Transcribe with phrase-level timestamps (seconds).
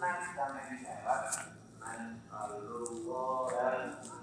[0.00, 1.28] sunnah sama dijawab
[1.76, 2.56] man al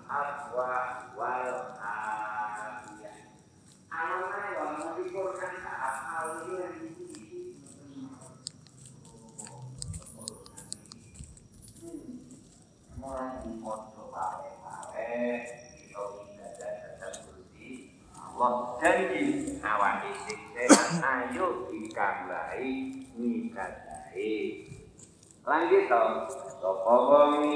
[0.10, 0.74] afwa
[1.14, 3.14] wal afiyah
[4.98, 6.82] dikurkan hal ini yang
[12.98, 13.54] Mulai di
[18.82, 24.57] janji awak isik sehat ayo dikambai ngibadahi
[25.48, 25.88] lanjut
[26.60, 27.48] sapa wong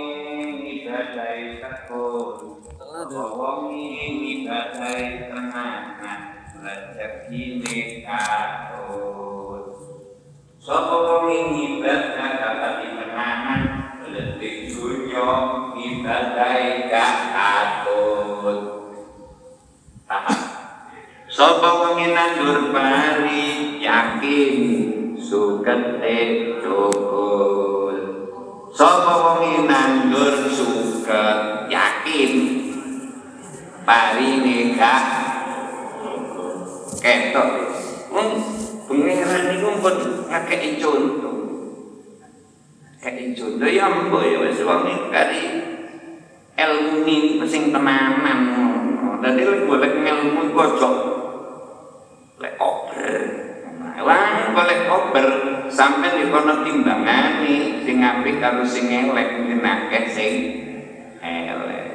[0.64, 2.64] ngibadahi tekun
[3.12, 6.20] wong ngibadahi tenanan
[6.56, 9.76] rezekine katut
[10.64, 13.62] sapa wong ngibadah dapat tenanan
[14.08, 15.28] lebih dunya
[15.76, 18.60] ngibadahi gak katut
[20.08, 20.52] tahap
[21.32, 22.76] Sapa wengi nandur
[23.80, 24.56] yakin
[25.16, 26.20] sugete
[26.60, 27.71] cukul.
[28.82, 32.34] Sapa wengi nandur suket yakin
[33.86, 35.06] parine gak
[36.98, 37.50] ketok.
[38.10, 38.42] Hmm,
[38.90, 39.96] pengeran niku pun
[40.34, 41.38] ngakei contoh.
[43.06, 45.62] Ngakei contoh ya mbok ya wis wong kari
[46.58, 48.40] ilmu ini sing tenanan.
[49.22, 50.96] Dadi lek golek ilmu kocok
[52.42, 53.14] lek kober.
[54.02, 55.26] Lah golek kober
[55.70, 60.34] sampe di kono timbangane sing apik karo sing elek ngenake sing
[61.22, 61.88] elek.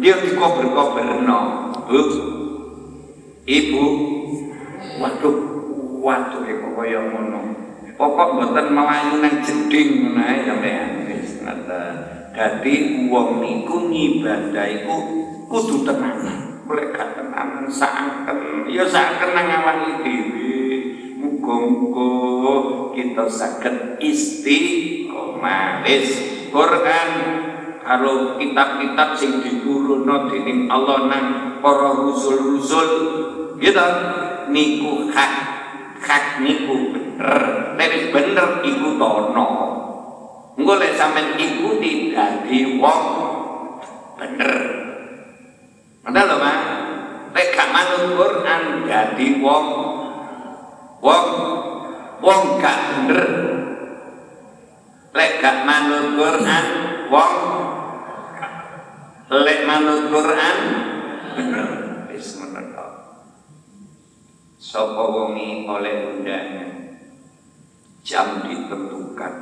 [0.00, 1.40] Dia dikober-koberno.
[1.86, 2.00] Bu.
[3.46, 3.84] Ibu.
[4.96, 5.36] Waduh,
[6.02, 7.40] waduh kok kaya ngono.
[7.96, 11.94] Pokok mboten melayu nang jeding ngono ae sampean wis ngoten.
[12.36, 14.96] Dadi wong niku ngibadah iku
[15.48, 16.60] kudu tenanan.
[16.66, 20.58] Lek gak tenanan saken, ya saken nang awake dhewe.
[21.16, 22.08] Muga-muga
[22.92, 25.05] kita saged istiqomah.
[25.86, 26.08] Wis
[26.50, 27.10] Quran
[27.86, 31.26] karo kitab-kitab sing diturunno dening Allah nang
[31.62, 32.88] para rusul-rusul.
[33.56, 33.86] Gitu
[34.50, 35.32] niku hak
[36.02, 37.72] hak niku bener.
[37.78, 39.46] Nek bener iku tono
[40.56, 43.02] engko lek sampean ikuti dadi wong
[44.16, 44.54] bener.
[46.02, 46.62] Mana lho Mas?
[47.36, 49.66] Lek gak manut Quran dadi wong.
[51.04, 51.28] Wong
[52.24, 53.45] wong gak bener.
[55.16, 56.66] Lek gak manut Quran
[57.08, 57.34] wong
[59.32, 60.56] lek manut Quran.
[62.12, 62.84] Wis ngono.
[64.60, 66.70] Sapa wongi oleh undangan
[68.04, 69.34] jam ditentukan.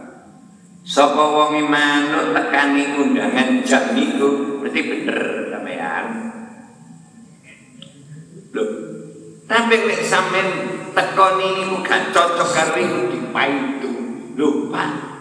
[0.86, 5.20] Sapa wongi manut tekani undangan jam niku berarti bener
[5.50, 6.04] sampean.
[8.54, 8.68] Loh,
[9.50, 10.48] tapi lek sampean
[10.94, 13.92] tekoni niku gak cocok karo iku dipaidu.
[14.34, 14.70] Lho,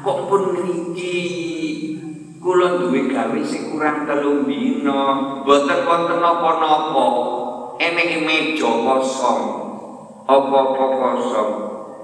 [0.04, 1.16] kok pun niki
[2.44, 7.08] kula duwe gawe sing kurang telung dina, mboten wonten napa-napa.
[7.80, 9.42] Eneng meja kosong.
[10.28, 11.52] Apa-apa kosong.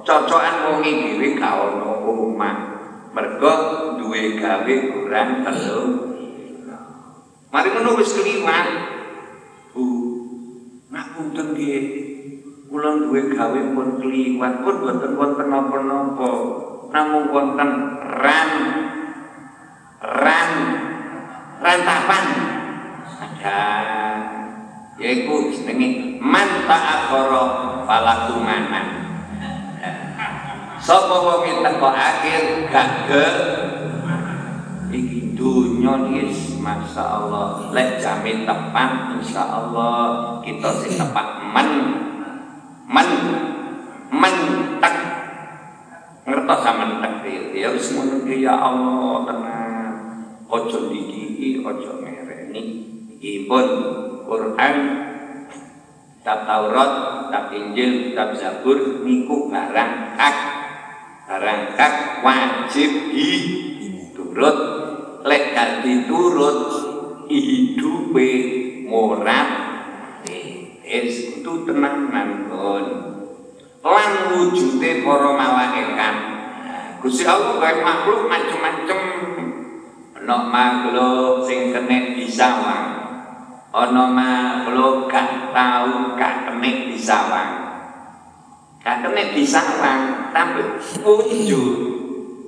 [0.08, 2.58] Cocokan wong dhewe gak ono omah.
[3.12, 3.54] Mergo
[4.00, 5.92] duwe gawe kurang telung.
[7.52, 8.68] Mari ngono wis kliwat.
[9.76, 9.84] Bu,
[10.88, 11.84] ngapunten nggih.
[12.72, 16.32] Kula duwe gawe pun kliwat pun boten wonten napa-napa.
[16.90, 17.70] Namung wonten
[18.02, 18.52] ran
[20.02, 20.52] ran
[21.62, 22.26] rantapan.
[23.20, 23.60] Ada
[24.98, 27.44] yaiku jenenge man ta'akhara
[27.86, 28.86] falaku manan.
[30.80, 33.28] Sapa wong teko akhir gak ge
[34.90, 41.70] iki dunya wis masyaallah lek jamin tepat insyaallah kita sing tepat men
[42.90, 43.10] men
[44.10, 44.96] mentek
[46.30, 47.50] ngertos sama takdir.
[47.58, 49.94] Ya wis ngono ya Allah tenang.
[50.50, 52.64] Ojo dikiki ojo ngereni
[53.18, 53.66] iki pun
[54.30, 54.76] Quran
[56.20, 56.92] kitab Taurat,
[57.26, 60.38] kitab Injil, kitab Zabur niku barang hak.
[61.26, 64.58] Barang hak wajib diturut
[65.26, 66.60] lek gak diturut
[67.30, 68.30] hidupe
[68.90, 69.70] morat
[70.90, 72.86] es itu tenanan kon
[73.86, 76.16] lan wujude para malaikat
[77.00, 79.00] Gusti Allah gawe makhluk macem-macem.
[80.20, 83.00] Ana makhluk sing kena disawang
[83.70, 87.52] ana makhluk gak tau gak kena disawang
[88.82, 90.62] gak kena disawang tapi
[91.00, 91.70] wujud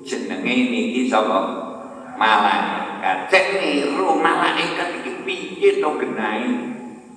[0.02, 1.70] jenenge niki sapa?
[2.18, 3.32] Malaikat.
[3.34, 6.54] Cek niru malaikat iki piye to genahe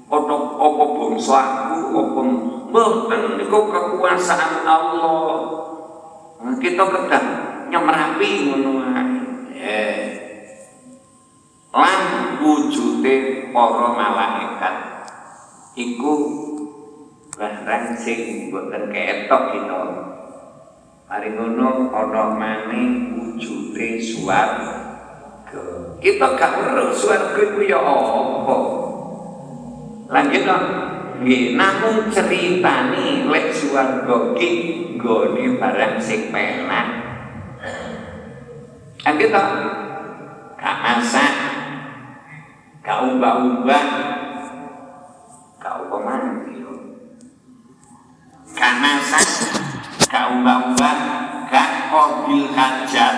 [0.08, 1.40] apa apa bangsa
[1.74, 2.20] aku apa
[2.70, 5.73] mboten niku kekuasaan Allah
[6.52, 7.24] kita kedah
[7.72, 9.04] nyemrapi ngono ae.
[9.64, 10.02] Eh.
[11.72, 12.02] Lan
[12.44, 14.76] wujude para malaikat
[15.74, 16.12] iku
[17.34, 19.80] barang sing mboten ketok kita.
[21.08, 22.82] Hari ngono ana mani
[23.16, 24.84] wujude swarga.
[26.04, 28.56] Kita gak weruh swarga kuwi ya apa?
[30.12, 30.93] Lanjut dong.
[31.22, 34.50] Nggih namung ceritani lek swarga ki
[34.98, 36.86] nggone barang sing penak.
[39.04, 39.42] Kan kita
[40.56, 41.32] gak masak
[42.80, 43.84] gak ubah-ubah
[45.60, 46.30] gak ubah mana
[48.56, 49.28] gak masak
[50.08, 50.96] gak ubah-ubah
[51.52, 53.16] gak mobil hajat.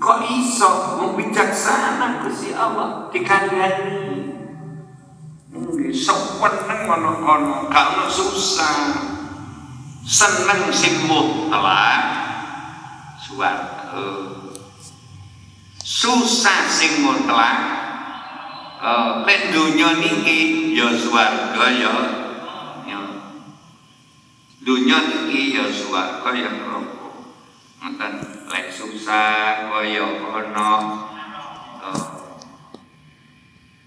[0.00, 0.96] Kok iso?
[0.96, 4.19] Mau bijaksana Gusti Allah dikandani
[5.90, 8.94] nggih seweneng ngono-ngono gak ono susah
[10.06, 11.98] seneng sing mutlak
[13.18, 14.06] suwarga
[15.82, 17.58] susah sing mutlak
[18.78, 21.94] uh, lek donya niki ya swarga ya
[22.86, 23.00] ya
[24.62, 27.10] donya niki ya swarga ya neraka
[27.82, 28.12] ngoten
[28.46, 30.70] lek susah kaya ana
[31.82, 32.02] uh,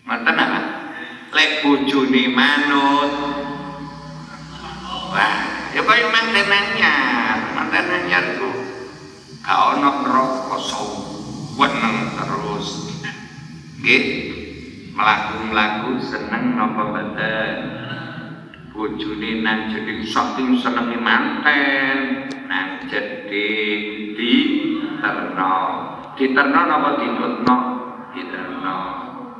[0.03, 0.82] ngoten apa
[1.33, 3.11] lek bojone manut.
[5.13, 5.37] Wah
[5.73, 8.49] ya kaya manten anyar manten anyar ku
[9.41, 10.57] gak ana neraka
[11.57, 12.67] weneng terus.
[13.81, 14.05] Nggih.
[14.93, 17.57] Mlaku-mlaku seneng napa mboten?
[18.69, 22.29] Bojone nang jeding saking senenge manten.
[22.45, 24.33] Nang jeding di
[25.01, 25.53] terno
[26.13, 27.57] diterno napa ditutno
[28.13, 28.79] diterno.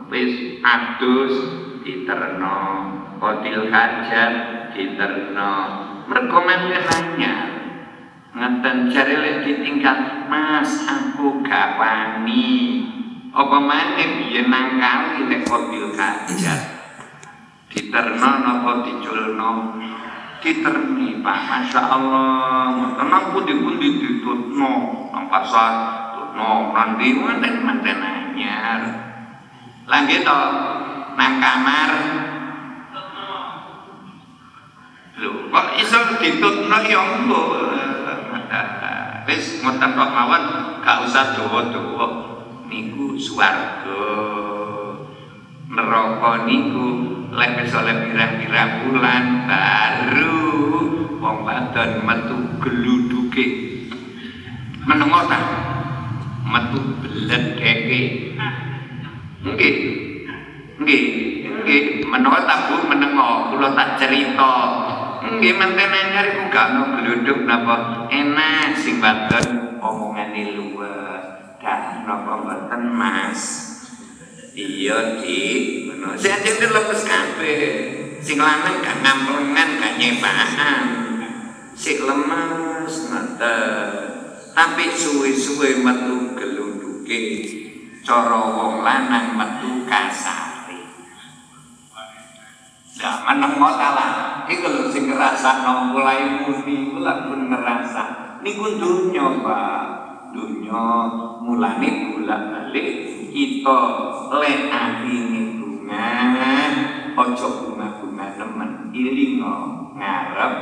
[0.10, 1.36] Wis adus
[1.84, 2.58] diterno
[3.20, 4.34] kotil hajat
[4.72, 5.54] diterno.
[6.08, 7.50] Mergo manten anyar
[8.34, 12.90] ngeten jare lek ditinggal Mas aku gak wani.
[13.34, 16.62] Apa maneh biyen nang kali nek kotil kajat
[17.70, 19.78] diterno napa diculno
[20.40, 21.40] diterni Pak.
[21.52, 22.96] Masya Allah.
[22.98, 24.74] Tenang pundi pundi ditutno.
[25.12, 25.72] Nang pasar
[26.16, 29.04] tutno nanti manten manten anyar
[29.84, 30.40] lagi to
[31.14, 31.92] nang kamar
[35.14, 37.44] lho kok iso ditutno ya engko
[39.28, 40.44] wis ngoten kok mawon
[40.84, 42.08] gak usah dawa-dawa.
[42.68, 44.06] Niku swarga.
[45.74, 46.88] Neraka niku
[47.34, 50.42] lek wis oleh pirang-pirang bulan baru.
[51.24, 53.46] Wong wadon metu geluduke
[54.84, 55.40] menengo ta?
[56.44, 58.02] Metu bledeke
[59.44, 59.76] nggih
[60.84, 61.04] nggih
[61.64, 64.56] nggih menawa ta Bu menengo kula tak cerita
[65.24, 71.24] Nggih menten anyar iku gak ono gluduk napa enak sing wadon omongane luwes.
[71.64, 73.42] Dah napa mboten Mas?
[74.52, 75.40] Iya di
[75.88, 76.20] ngono.
[76.20, 77.64] Sing jenenge lemes kabeh.
[78.20, 80.86] Sing lanang gak ngamplengan gak nyepaan.
[81.72, 83.92] Sing lemes ngoten.
[84.54, 87.22] Tapi suwe-suwe metu geluduke
[88.04, 90.53] cara wong lanang metu kasar.
[93.04, 94.48] Ya, meneng salah.
[94.48, 98.40] Iku lho sing ngrasakno mulai muni kula pun ngerasa.
[98.40, 99.84] Niku dunya, Pak.
[100.32, 100.84] Dunya
[101.44, 102.88] mulane bolak-balik
[103.36, 103.82] kita
[104.40, 106.10] lek atine bunga
[107.14, 109.56] aja bunga-bunga nemen ilingo
[110.00, 110.54] ngarep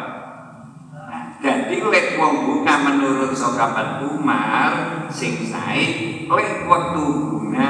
[1.11, 4.71] Nah, jadi lek wong bunga menurut sahabat Umar
[5.11, 7.69] sing sae lek waktu bunga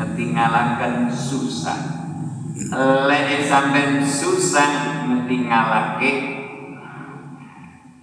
[0.00, 1.99] ketinggalakan susah
[2.68, 6.12] lek sampean susah ngetingalake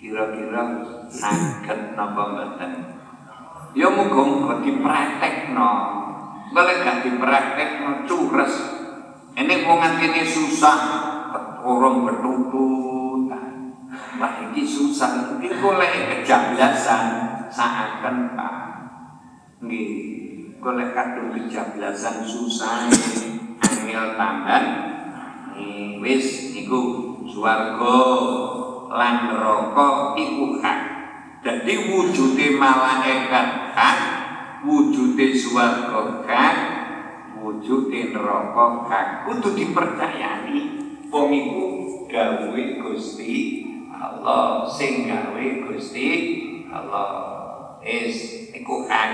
[0.02, 2.72] kira-kira saged napa mboten?
[3.78, 5.72] Ya muga-muga dipraktekno.
[6.50, 8.54] Boleh gak dipraktekno cures.
[9.38, 10.78] Ini wong ngene susah
[11.62, 13.30] orang bertutut
[14.18, 17.06] Wah ini susah, mungkin boleh kejablasan
[17.54, 18.56] seakan Pak.
[19.62, 19.94] Nggih,
[20.58, 22.90] boleh kadung kejablasan susah
[23.62, 26.82] angel tambah nih wis niku
[27.28, 28.00] swarga
[28.94, 30.80] lan neraka iku hak.
[31.44, 34.00] Dadi wujude malaikat hak
[34.64, 36.58] wujude swarga hak
[37.38, 40.58] wujude neraka hak kudu dipercayani.
[41.08, 41.64] Wong iku
[42.08, 46.08] gawe Gusti Allah sing gawe Gusti
[46.70, 47.80] Allah.
[47.84, 49.12] Is iku hak.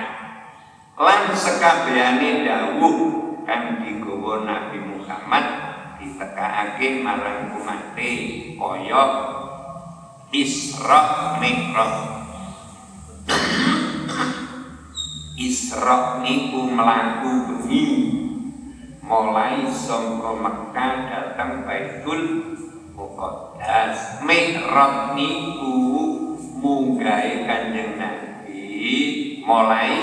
[0.94, 5.46] Lan sekabehane dawuh kang digawa Nabi Muhammad
[6.00, 8.12] ditekakake marang umate
[8.56, 9.04] kaya
[10.34, 12.26] Isra Mi'raj.
[15.38, 17.86] Isra niku mlaku bengi.
[19.06, 22.58] Mulai songko Mekah datang Baitul
[22.98, 24.26] Muqaddas.
[24.26, 25.76] Mi'raj niku
[26.58, 28.58] munggahe Kanjeng Nabi.
[29.46, 29.94] Mulai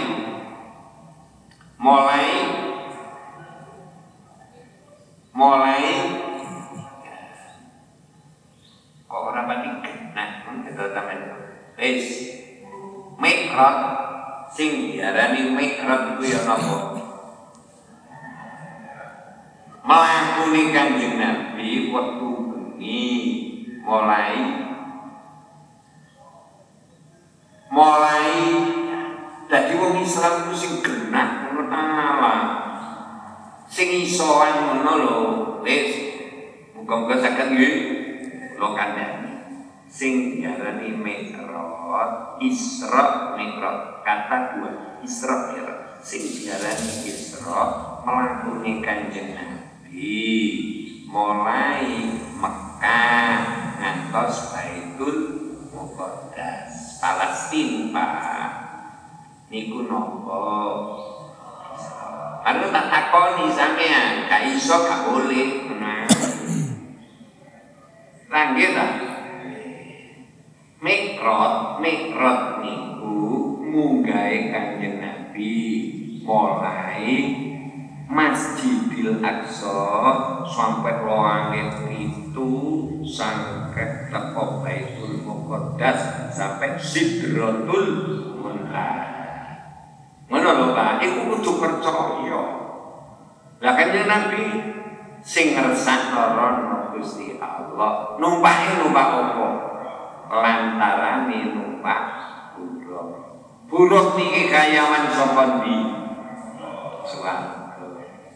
[1.81, 2.60] mulai
[5.35, 5.85] mulai.
[9.11, 9.69] Kok ora pati
[10.15, 11.19] nah itu tamen
[11.75, 12.07] wis.
[13.21, 13.79] Mi'raj
[14.55, 16.79] sing diarani Mi'raj iku ya napa
[19.81, 23.09] Melakuni kanjeng Nabi waktu bengi.
[23.83, 24.37] Mulai.
[27.73, 28.31] Mulai.
[29.51, 32.60] Dadi wong Islam ku sing genah ngono ala
[33.81, 35.19] sing isoan ngono lho
[35.65, 35.89] wis.
[36.77, 37.77] Muga-muga saged nggih.
[38.53, 39.33] Kula kandhani.
[39.89, 47.61] Sing diarani Mi'raj Isra Mi'raj kata dua Isra Mi'raj sing diarani Isra
[48.05, 50.21] melakuni kanjeng Nabi
[51.09, 53.41] mulai Mekah
[53.81, 55.19] ngantos Baitul
[55.73, 57.97] Muqaddas Palestina.
[57.97, 58.53] Pak
[59.49, 60.45] niku nopo
[62.41, 65.69] Anu tak takoni sampean, gak iso gak boleh.
[65.77, 66.09] Nah.
[68.33, 68.87] Langge ta?
[70.81, 73.21] Mikrot, mikrot niku
[73.61, 75.57] munggahe Kanjeng Nabi
[76.25, 77.37] mulai
[78.09, 79.77] Masjidil Aqsa
[80.49, 82.51] sampai langit itu
[83.05, 87.87] sampai teko Baitul Muqaddas sampai Sidratul
[88.41, 89.20] Muntaha.
[90.61, 92.43] Ngono lho Pak, iku kudu percaya.
[93.65, 94.45] Lah kan Nabi
[95.25, 96.37] sing ngersakno
[96.93, 99.49] Gusti Allah, numpake numpak apa?
[100.29, 102.01] Lantarane numpak
[102.53, 103.09] buruh.
[103.73, 105.77] Buruh niki gayawan sapa ndi?
[107.09, 107.61] Suwarga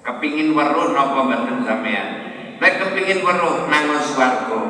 [0.04, 2.08] kepingin weruh napa mboten sampean
[2.60, 4.60] lek kepingin weruh nang swarga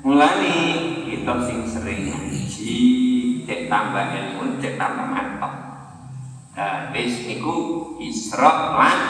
[0.00, 0.56] Mulane
[1.04, 2.78] kita sing sering ngaji,
[3.44, 5.52] cek tambah ilmu, cek tambah mantap.
[6.56, 7.56] Nah, wis niku
[8.00, 9.00] Isra lan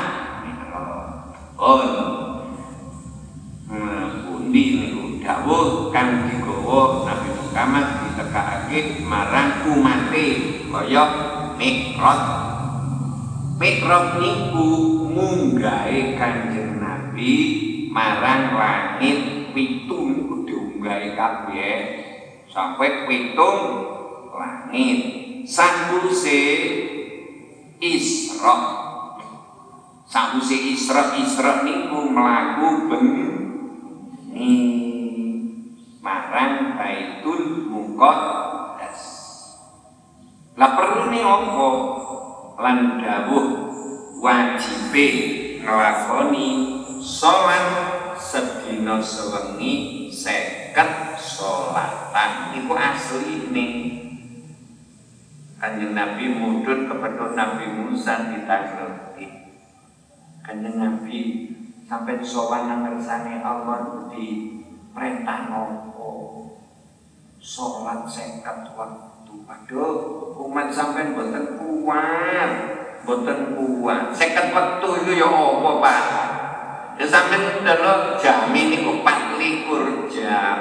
[0.43, 1.37] Mi'raj.
[1.59, 2.31] Oh.
[5.31, 10.27] Dawuh kang digawa Nabi Muhammad ditekakake marang umate
[10.67, 11.05] kaya
[11.55, 12.23] Mi'raj.
[13.55, 14.67] Mi'raj niku
[15.15, 17.35] munggahe Kanjeng Nabi
[17.95, 21.79] marang langit pitu niku diunggahe kabeh
[22.51, 23.59] sampai pitung
[24.35, 24.99] langit.
[25.47, 26.43] Sambuse
[27.79, 28.57] Isra
[30.11, 33.31] Sawise Isra Isra niku mlaku bengi
[36.01, 39.01] marang Baitul Muqaddas.
[40.57, 41.69] Lah perlu nih apa?
[42.61, 43.49] Lan dawuh
[44.21, 45.07] wajibe
[45.65, 46.49] nglakoni
[47.01, 47.69] salat
[48.21, 53.73] sedina sewengi seket salatan iku asli nih
[55.61, 59.29] Kanjeng Nabi mudun kepada Nabi Musa ditangguti.
[60.41, 61.21] Kanjeng Nabi
[61.85, 62.97] sampai sowan nang
[63.45, 64.57] Allah di
[64.97, 65.53] perintah
[67.41, 69.35] sholat seket waktu.
[69.51, 72.51] Aduh, umat sampai boten kuat,
[73.03, 74.13] boten kuat.
[74.15, 76.05] Seket waktu itu ya apa pak?
[77.01, 80.57] Ya sampai delok jam ini kok 24 jam.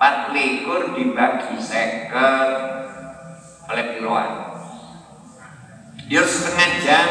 [0.00, 2.50] 24 dibagi seket
[3.66, 4.30] oleh piroan.
[6.10, 7.08] Ya setengah jam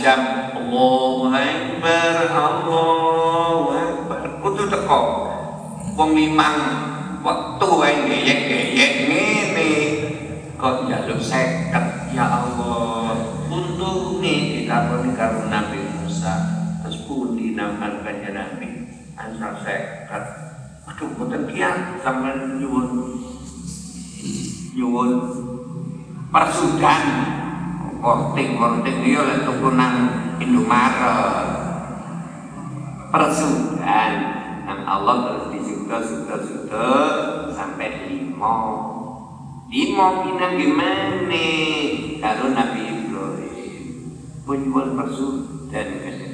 [0.00, 0.20] jam
[0.56, 5.00] Allahu Akbar Allahu Akbar kudu teko
[5.94, 6.56] wong limang
[7.20, 9.70] waktu wae geyek-geyek ngene.
[10.60, 12.12] Kok njaluk seket?
[12.12, 13.16] Ya Allah.
[13.48, 16.34] Untuk nih dilakoni karo Nabi Musa.
[16.84, 18.68] Terus pundi nampan kanjeng Nabi?
[19.16, 20.24] Ansar seket.
[20.88, 22.88] Aduh boten kian sampean nyuwun.
[24.76, 25.10] Nyuwun
[26.30, 27.04] persudan
[28.00, 29.94] korting-korting iya lek tuku nang
[30.40, 31.48] Indomaret.
[33.10, 34.12] Persudan
[34.64, 35.59] dan Allah terus
[35.90, 36.86] disuda suda suda
[37.50, 38.56] sampai lima
[39.66, 41.46] lima pinang gimana
[42.22, 43.90] kalau Nabi Ibrahim
[44.46, 45.88] penyuwun persudan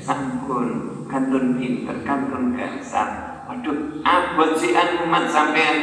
[0.05, 0.67] sampun
[1.09, 3.09] kantun pinter kantun gansat
[3.49, 5.77] waduh abot si umat sampean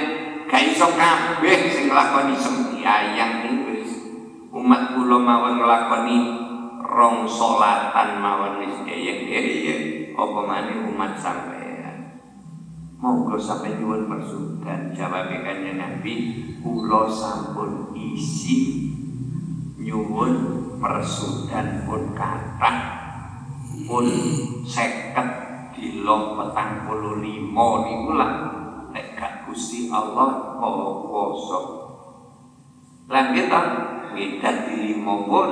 [0.45, 3.73] gak iso kabeh sing nglakoni sembahyang niku
[4.53, 6.17] umat kula mawon nglakoni
[6.77, 11.62] rong salatan mawon wis geyek-geyek apa maneh umat sampean
[13.03, 18.95] monggo sampai nyuwun persudan jawab kanjeng Nabi kula sampun isi
[19.75, 20.31] nyuwun
[20.79, 22.79] persudan pun kathah
[23.83, 24.07] pun
[24.63, 25.27] seket
[25.75, 28.33] dilo petang puluh limo niku lah.
[28.95, 31.59] Nek gak Allah poso
[33.11, 33.59] lan kita
[34.15, 35.49] kita di limo pun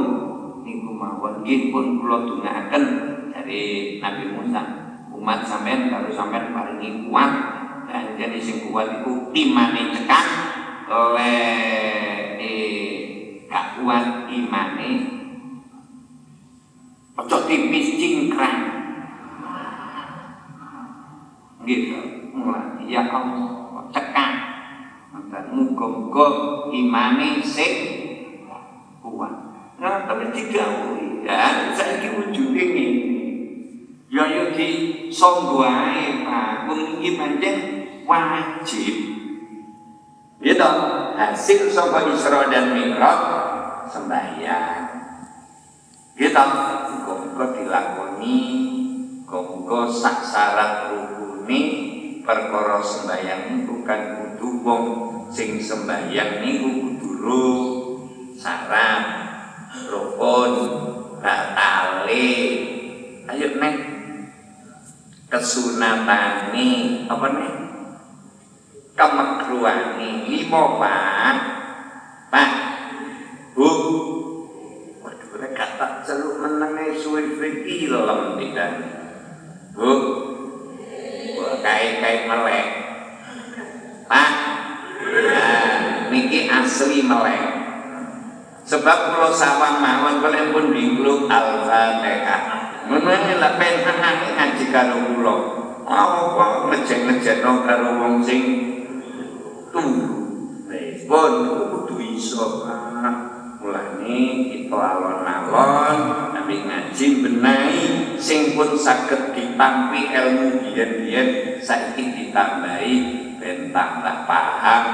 [0.64, 1.44] niku mawon.
[1.44, 2.84] Nggih pun kula dungaken
[3.36, 4.64] dari Nabi Musa
[5.22, 7.32] umat sampean karo sampean paringi kuat.
[7.86, 10.28] Dan jadi sing kuat iku imane cekak
[10.90, 11.38] le
[12.42, 14.92] eh, gak kuat imane.
[17.22, 18.60] Ojo tipis cingkrang.
[21.70, 22.00] Gitu
[22.34, 22.82] mulai.
[22.90, 24.32] Ya Allah cekak
[25.54, 26.28] muga-muga
[26.74, 27.74] imane sing
[29.06, 29.34] kuat.
[29.78, 30.70] Nah tapi tidak
[31.22, 32.88] ya saya ini wujudnya ini
[34.10, 34.68] ya ya di
[35.22, 37.58] songgo ae Pak wong iki pancen
[38.10, 38.96] wajib
[40.42, 40.72] gitu
[41.14, 43.22] hasil sangka Isra dan Mi'raj?
[43.94, 44.90] Sembahyang.
[46.18, 46.46] Gitu
[47.06, 48.38] muga dilakoni
[49.30, 51.62] muga sak syarat rukune.
[52.22, 54.86] Perkara sembahyang bukan kudu wong
[55.34, 57.62] sing sembahyang niku kudu ruh
[58.38, 59.06] syarat
[59.90, 60.54] rukun
[61.18, 62.30] batale
[63.26, 63.91] ayo neng
[65.32, 66.70] kesunatane
[67.08, 67.54] apa nih?
[69.00, 71.38] Kemakruhane lima pak.
[72.28, 72.52] Pak.
[73.56, 73.70] Bu.
[75.00, 78.72] Waduh rek kata celuk menenge suwe fikih lem tidak
[79.72, 79.92] bu.
[81.64, 82.68] Kai kai melek.
[84.12, 84.32] Pak.
[85.32, 87.44] Nah niki asli melek.
[88.68, 93.98] Sebab kalau sawang mawon kalian pun bingung al-fatihah Menurut lah pengen
[94.38, 95.36] ngaji karo kula.
[95.86, 98.42] Apa ngejek-ngejekno karo wong sing
[99.70, 100.22] turu.
[101.12, 102.64] Pun kudu iso
[103.62, 106.00] mulane kita alon-alon
[106.34, 107.84] tapi ngaji benahi
[108.18, 112.96] sing pun saged ditampi ilmu biyen-biyen saiki ditambahi
[113.38, 114.86] ben tambah paham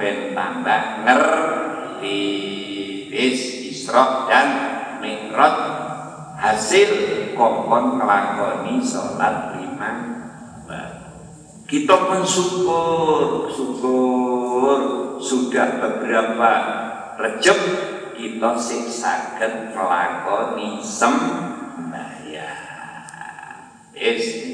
[0.00, 2.22] ben tambah ngerti
[3.12, 4.48] bis Isra dan
[5.04, 5.85] Mi'raj
[6.36, 6.90] hasil
[7.32, 10.16] kompon ngelakoni sholat lima
[11.66, 13.50] kita pun syukur.
[15.18, 16.50] Sudah beberapa
[17.18, 17.58] rejep
[18.14, 22.54] kita sing saged ngelakoni sembahyang.
[23.98, 24.46] Es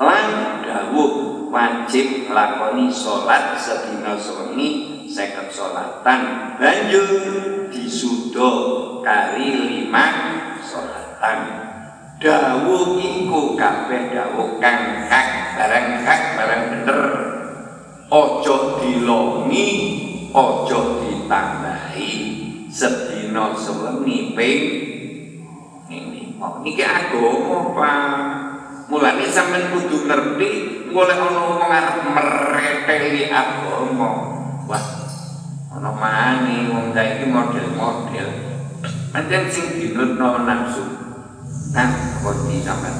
[0.00, 2.26] lan dawuh wajib
[2.90, 7.10] sholat sedina soni seket sholatan banjur
[7.66, 8.50] disudo
[9.02, 10.06] kali lima
[10.62, 11.38] sholatan
[12.22, 17.02] dawuh iku kabeh dawuh kang hak barang hak barang bener.
[18.10, 19.68] Ojo dilongi
[20.30, 22.10] ojo ditambahi
[22.70, 24.62] sedina sewengi ping
[25.90, 26.38] ini.
[26.38, 28.30] Oh niki agama Pak.
[28.90, 30.50] Mulane sampean kudu ngerti
[30.90, 34.39] golek ana wong arep mereteli agama
[35.70, 38.28] ana mani wong saiki model-model.
[39.14, 40.82] Pancen sing dinutno nafsu
[41.70, 41.90] kan
[42.22, 42.94] kok di sampean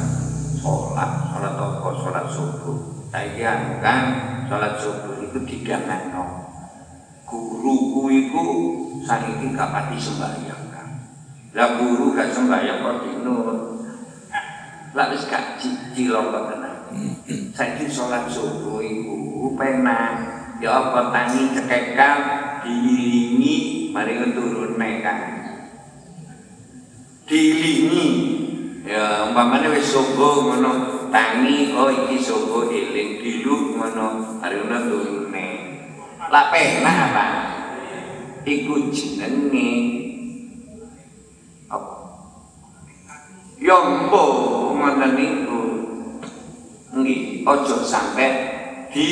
[0.62, 1.88] sholat sholat apa?
[1.98, 2.78] Sholat subuh.
[3.10, 4.02] Saiki anu kan
[4.46, 6.46] sholat subuh itu digamano
[7.26, 8.42] guruku iku
[9.06, 10.88] saiki gak pati sembahyang kan?
[11.54, 13.58] Lah guru gak sembahyang kok dinut.
[14.94, 16.74] Lah wis gak cilok kok tenan.
[17.50, 23.56] Saiki sholat subuh iku penak ya apa tangi cekekal diiringi
[23.92, 25.18] mari turun kan
[27.30, 28.06] dilingi
[28.84, 30.72] ya umpamane wis subuh ngono
[31.14, 35.20] tangi oh iki subuh eling dilu ngono hari ngono turune
[36.30, 37.26] lah penak apa?
[38.46, 39.70] Iku jenenge
[41.66, 41.94] apa?
[43.58, 44.24] Yombo
[44.78, 45.62] ngoten niku.
[46.94, 48.28] Nggih aja sampe
[48.94, 49.08] di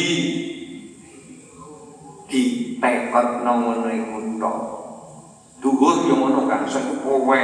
[2.30, 4.56] ditekotno pepet iku tok
[5.58, 7.40] dhuwur yo ngono kan sak kowe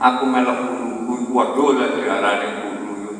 [0.00, 0.58] aku melok
[1.04, 3.12] guru waduh lah diarani guru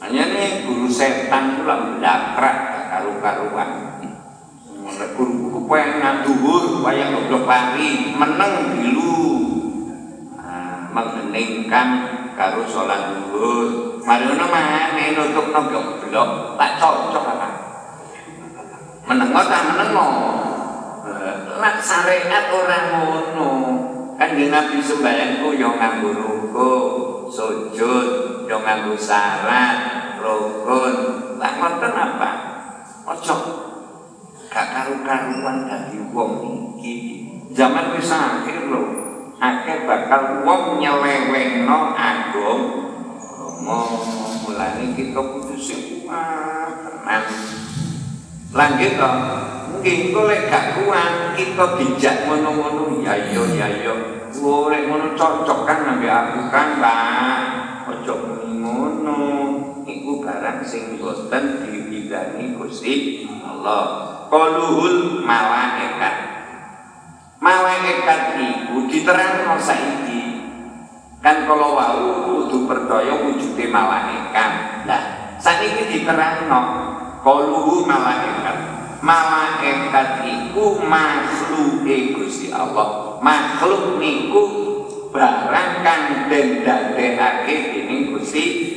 [0.00, 2.56] hanya nih guru setan itu lah mendakrak
[2.88, 3.70] karu-karuan
[5.16, 9.16] guru ku pengen dhuwur kaya goblok pari meneng dulu
[10.32, 11.88] nah, mengheningkan
[12.32, 14.48] karo sholat dhuwur mari ngono
[15.12, 17.48] nutup nutupno goblok tak cocok apa
[19.04, 20.47] menengok tak menengok
[21.58, 23.50] nak syariat orang ngono.
[24.18, 26.72] Kan di Nabi sembahyang ku yo nganggo ruku
[27.30, 28.08] sujud
[28.50, 29.78] yo nganggo syarat
[30.18, 30.94] rukun
[31.38, 32.30] lah ngoten apa?
[33.06, 33.36] Ojo
[34.50, 36.32] gak karu-karuan dadi wong
[36.76, 36.96] iki.
[37.54, 38.82] Zaman wis akhir lho.
[39.38, 43.78] Akeh bakal wong nyelewengno agama
[44.42, 47.22] mulane kita kudu sing kuat tenan
[48.50, 49.10] Lanjut to.
[49.78, 53.94] Kok lek gak kuat kita dijak ngono-ngono ya iya ya iya.
[54.34, 57.40] Golek ngono cocok kan ambek aku kan, Pak.
[57.86, 58.14] Ojo
[58.44, 59.18] ngono.
[59.88, 63.86] Iku barang sing boten diwidani Gusti Allah.
[64.28, 66.14] Qaluhul malaikat.
[67.38, 70.42] Malaikat iku diterangno saiki.
[71.22, 74.50] Kan kalau wau kudu percaya wujude malaikat.
[74.84, 75.02] Lah,
[75.38, 76.60] saiki diterangno
[77.22, 78.77] Qaluhu malaikat.
[78.98, 83.18] Malaikat iku makhluke Gusti Allah.
[83.22, 84.42] Makhluk niku
[85.14, 88.74] barang kang den dadekake dening Gusti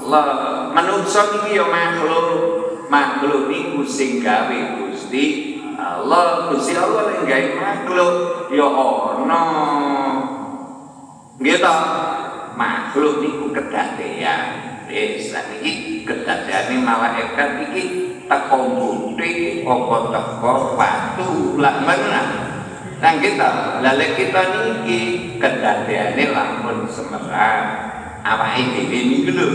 [0.00, 0.72] Allah.
[0.72, 2.26] Manungsa niku ya makhluk.
[2.88, 6.48] Makhluk niku sing gawe Gusti Allah.
[6.48, 8.14] Gusti Allah lek gawe makhluk
[8.48, 9.42] ya ana.
[11.36, 11.76] Nggih ta?
[12.56, 14.64] Makhluk niku kedadean.
[14.88, 22.22] Wis iki kedadeane malaikat iki teko putih apa teko watu lah mana
[22.98, 25.00] Nang kita, lalu kita niki
[25.38, 27.66] kedadeane lamun semerang
[28.26, 29.48] awake dhewe niku lho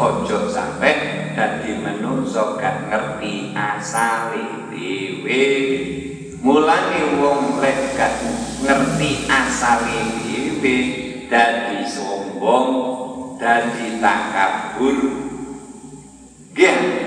[0.00, 0.88] ojo sampe
[1.36, 5.44] dadi menungso gak ngerti asale dhewe.
[6.40, 8.24] Mulane wong lek gak
[8.64, 10.76] ngerti asale dhewe
[11.28, 12.68] dadi sombong
[13.36, 14.96] dadi takabur
[16.52, 17.01] Gih,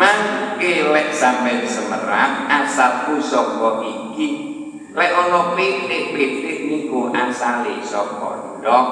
[0.00, 4.48] mangke lek sampe semerap asalku saka iki.
[4.96, 8.86] Lek ana pitik-pitik niku asale saka ndok.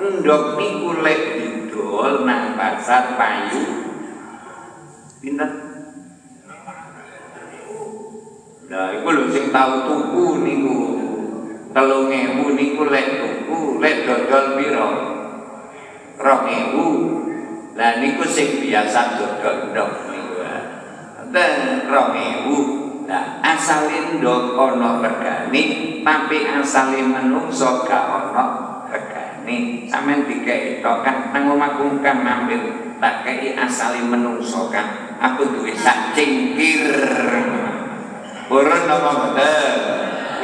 [0.00, 3.84] Ndok niku lek didol nang pasar payu.
[5.20, 5.52] Pinten?
[8.72, 10.76] Nah, iku lho sing tau tuku niku.
[11.76, 14.56] Telung ewu niku lek tuku lek dodol
[16.16, 16.86] rong ewu.
[17.76, 20.11] Lah niku sing biasa dodol ndok
[21.32, 22.56] niku dan rong ewu
[23.08, 25.62] lah asale ndok ana regane
[26.04, 28.44] tapi asale menungso gak ana
[28.92, 31.32] regane sampean dikeki tok kan?
[31.32, 31.56] Nang
[32.04, 32.60] kan mampir
[33.00, 35.16] tak kei asale menungso kan?
[35.22, 36.92] Aku duwe sak cingkir.
[38.52, 39.76] Urun apa bener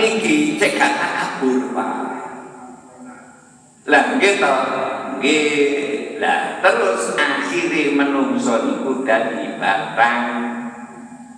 [0.01, 1.97] niki cek kata kabur Pak.
[3.85, 4.55] Lah gitu
[5.21, 6.17] nggih.
[6.19, 10.58] Lah terus akhirnya menungso niku dadi batang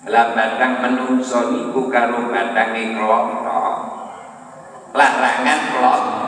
[0.08, 3.76] lah batang menungso niku karo batange klothok
[4.96, 6.20] larangan klothok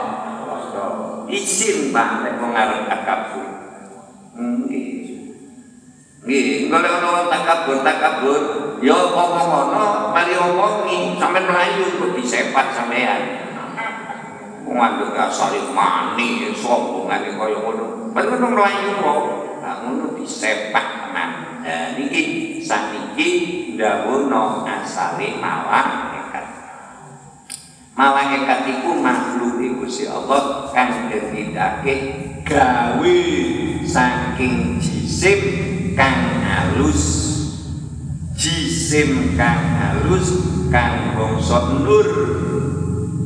[1.33, 3.49] izin Pak nek wong arep takabur.
[4.37, 4.93] Nggih.
[6.29, 8.41] Nggih engko nek ono takabur takabur
[8.85, 11.17] ya ngomong ngono mari omongi.
[11.17, 13.21] Sampean melayu kok disepat sampean
[14.69, 18.13] wong anggere asale mani sombongane kaya ngono.
[18.13, 19.25] Ben ngono melayu kok.
[19.65, 21.52] Nah ngono disepak tenan
[21.97, 23.29] niki saniki
[23.75, 26.47] ndawuhna asale malaikat
[27.95, 31.95] malaikat iku makhluk Gusti Allah kang ditindake
[32.47, 33.19] gawe
[33.83, 35.43] saking jisim
[35.99, 37.03] kang halus.
[38.39, 40.39] Jisim kang halus
[40.71, 42.09] kang bangsa nur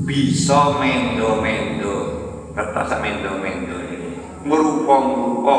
[0.09, 1.97] bisa mendo-mendo.
[2.57, 3.77] Kertas mendo-mendo
[4.47, 5.57] merupa-rupa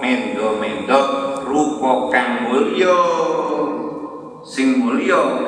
[0.00, 1.00] mendo-mendo
[1.48, 2.98] rupa kang mulya.
[4.44, 5.44] Sing mulya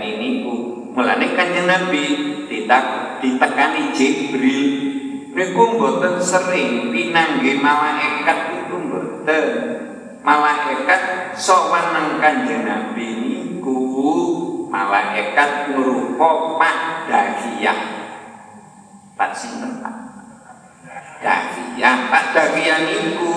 [0.00, 0.54] ini ku
[0.94, 2.04] mulane kanjeng Nabi
[2.46, 4.62] ditak ditekani Jibril.
[5.34, 9.46] Niku mboten sering pinangge malaikat itu mboten.
[10.22, 13.80] Malaikat sowan nang kanjeng Nabi niku.
[14.70, 17.78] Malaikat ngrupa Pak Dahiyah
[19.14, 19.94] Pak sinten Pak?
[21.22, 23.34] Dahiyah Pak Dahiyah niku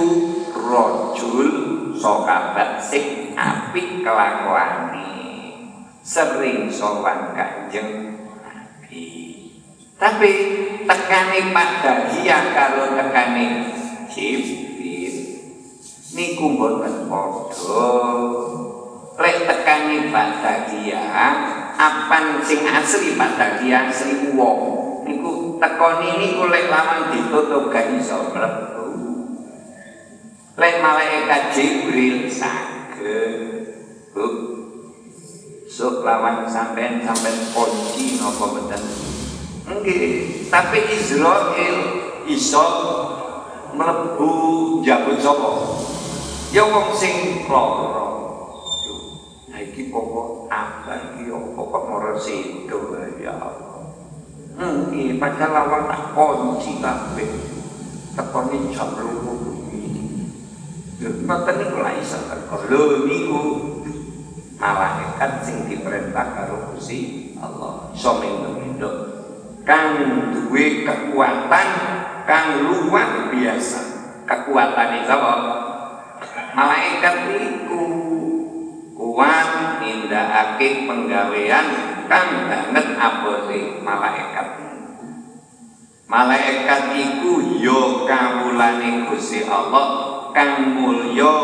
[0.49, 5.13] rajul sahabat sing apik kelakuane.
[6.07, 9.07] Sering sowan kanjeng Nabi.
[9.99, 10.31] Tapi
[10.87, 13.75] tekani Pak Dahiyah kalau tekani
[14.07, 15.15] Jibril.
[16.15, 17.91] Niku mboten padha.
[19.17, 21.33] Lek tekani Pak Dahiyah
[21.75, 25.03] apan sing asli Pak Dahiyah asli wong.
[25.03, 28.76] Niku tekoni niku lek lawan ditutup gak iso mlebu
[30.57, 33.21] Lek malaikat Jibril sage.
[34.17, 34.65] Huh.
[35.69, 38.81] Sok lawan sampean sampean kunci napa mboten?
[39.69, 41.77] Nggih, tapi Israel
[42.25, 42.65] iso
[43.77, 44.31] mlebu
[44.81, 45.77] jabut sapa?
[46.49, 48.09] Ya wong sing lara.
[49.53, 53.93] Nah iki apa apa iki apa kok ora sedo ya Allah.
[54.57, 57.29] Nggih, padahal lawan tak kunci kabeh.
[58.17, 59.36] Tekone jam 02.00
[60.97, 62.57] Mboten niku lak iso teko.
[62.73, 63.41] Lho niku
[64.57, 67.93] malaikat sing diperintah karo Gusti Allah.
[67.93, 68.89] Iso mendo
[69.61, 69.93] kang
[70.33, 71.69] duwe kekuatan
[72.25, 73.81] kang luar biasa.
[74.25, 75.33] Kekuatane sapa?
[76.57, 77.85] Malaikat niku
[78.97, 81.67] kuat nindakake penggawean
[82.09, 84.47] kang banget abote malaikat.
[86.09, 91.35] Malaikat iku yo ya kawulane Gusti Allah kang mulya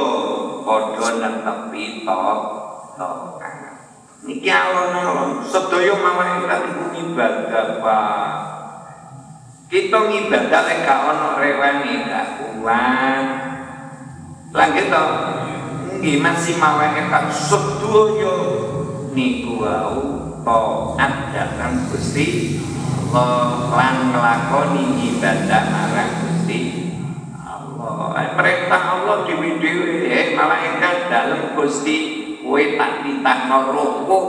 [0.63, 2.23] padha netepi to
[4.23, 8.31] Niki alon-alon sedaya malaikat iku ibadah Pak.
[9.67, 13.25] Kita ngibadah lek gak ana rewane gak kuat.
[14.55, 15.05] Lah gitu.
[15.99, 18.37] Nggih masih malaikat sedaya
[19.11, 19.99] niku wau
[20.47, 22.59] taat dhateng Gusti
[23.11, 26.22] Allah lan nglakoni ibadah marang.
[28.33, 31.97] Perintah Allah dewi-dewi eh malaikat dalam Gusti
[32.43, 34.25] kowe tak titahno rokok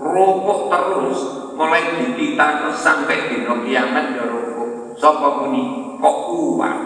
[0.00, 1.20] rokok terus
[1.56, 6.78] mulai dititahno sampai dino kiamat ya rokok sapa muni kok kuat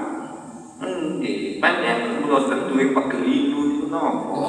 [0.81, 4.43] nggih panjenengan mboten duwe pegeliru napa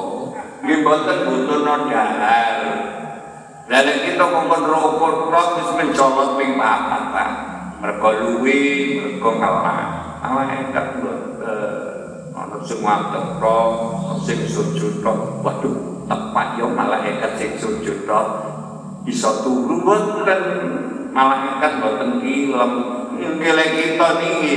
[0.64, 2.58] nggih mboten butuhno dahar
[3.72, 7.30] Lalu kita ngomong rokok tok wis mencolot ping papat Pak.
[7.80, 8.60] Mergo luwe,
[9.00, 9.80] mergo kalah.
[10.20, 11.11] Awak enak mboten.
[11.11, 11.11] Ana
[12.62, 13.42] sing ngadeg
[14.22, 15.42] sing sujud tok.
[15.42, 18.26] Waduh, tepat yo malaikat sing sujud tok
[19.06, 20.42] iso turu mboten.
[21.12, 22.72] Malaikat mboten ilem
[23.20, 24.56] ngele kita niki.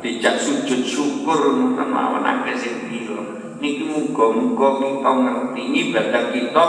[0.00, 3.16] Dijak sujud syukur mboten mawon akeh sing ilem
[3.60, 6.64] niki muga-muga kita ngerti ibadah kita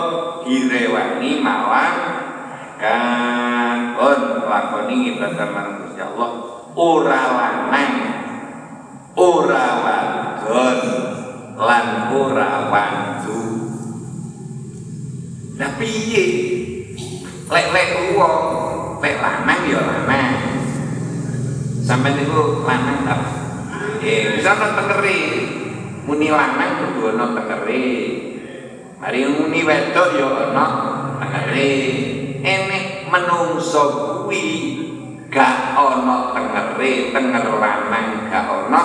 [0.47, 1.91] direwangi malah
[2.79, 3.97] kan
[4.47, 6.31] lakoni ibadah marang Gusti Allah
[6.77, 7.93] ora lanang
[9.17, 9.65] ora
[10.49, 11.03] wadon
[11.57, 13.39] lan ora wandu
[15.57, 16.25] Lah piye?
[17.49, 18.37] Lek-lek wong,
[19.01, 20.33] lek lanang ya lanang.
[21.81, 23.15] Sampai niku lanang ta?
[23.97, 25.21] Eh, bisa ana tengeri.
[26.05, 27.85] Muni lanang kudu ana tengeri.
[29.01, 30.65] Mari muni wedok ya ana
[31.25, 31.73] tengeri.
[32.45, 33.83] Enek menungso
[34.29, 34.45] kuwi
[35.33, 38.81] gak ana tengeri, tenger lanang gak ana,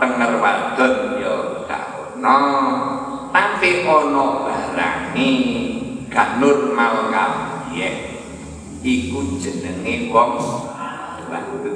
[0.00, 1.84] tenger wadon ya gak
[2.16, 2.38] ana.
[3.32, 5.30] Tapi ana barange
[6.08, 8.16] gak normal kabeh.
[8.80, 10.38] Iku jenenge wong
[11.26, 11.74] bantu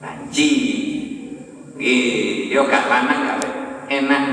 [0.00, 0.50] banci.
[1.78, 3.40] Nggih yo gak lanang gak
[3.86, 4.24] enak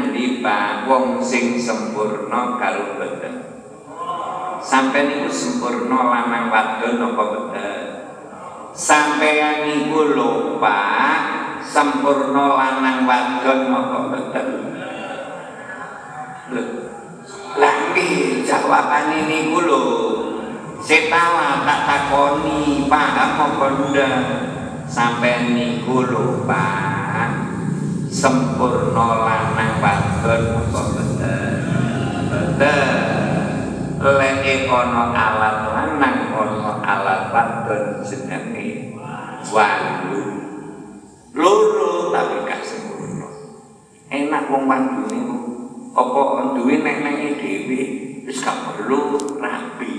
[0.41, 0.89] Pak?
[0.89, 3.36] Wong sing sempurna karo boten.
[4.65, 7.86] Sampeyan niku sempurna lanang wadon apa boten?
[8.73, 11.44] Sampeyan niku lho Pak
[11.75, 14.47] sempurna lanang wadon apa boten
[16.55, 16.63] lho
[17.59, 19.83] lagi jawaban ini kulo
[20.79, 24.23] setawa tak takoni paham apa ndak?
[24.85, 27.31] Sampai niku lho Pak.
[28.07, 31.59] Sempurna lanang wadon apa bener
[32.31, 32.88] bener
[33.99, 38.95] lek ana alat lanang ana alat wadon jenenge
[39.51, 40.35] wandu
[44.65, 45.38] wong wandu niku
[45.93, 47.82] apa duwe nek-neke dhewe
[48.25, 49.93] wis gak perlu rapi.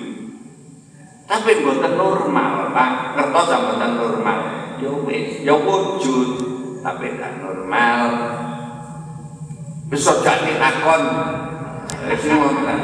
[1.31, 3.15] Tapi mboten normal, Pak.
[3.15, 4.39] Ngertos mboten normal.
[4.83, 6.31] ya wis ya wujud
[6.83, 8.11] tapi gak normal.
[9.87, 11.03] Bisa jadi akon
[12.11, 12.81] ngoten.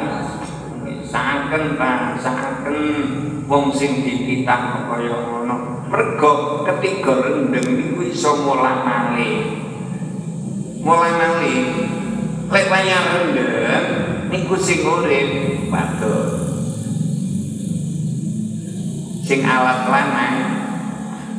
[1.03, 2.79] Saken ta saken.
[3.43, 5.83] Wong sing dipitah kaya ngono.
[5.91, 9.72] Mergo ketiga rendeng niku iso mulang malih
[10.83, 11.87] mulang malih
[12.51, 13.87] lek wayah rendeng
[14.27, 15.29] niku sing urip
[19.23, 20.35] sing alat lanang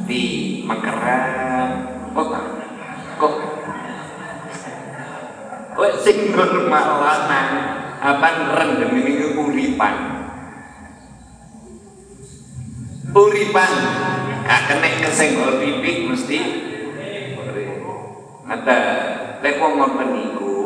[0.09, 0.23] di
[0.65, 1.69] mekeran
[2.17, 2.29] kok
[3.21, 3.35] kok
[5.77, 7.51] kok sing normal lanang
[8.05, 9.97] apa rendem ini uripan.
[13.17, 13.73] Uripan
[14.45, 16.41] gak kena kesenggol pipi mesti.
[18.45, 18.79] Ada
[19.45, 20.57] lek wong ngoten niku